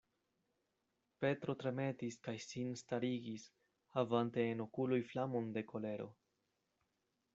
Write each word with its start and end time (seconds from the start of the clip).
Petro 1.25 1.53
tremetis 1.63 2.17
kaj 2.27 2.35
sin 2.45 2.73
starigis, 2.83 3.45
havante 3.99 4.49
en 4.55 4.65
okuloj 4.67 5.01
flamon 5.13 5.53
de 5.59 5.65
kolero. 5.75 6.09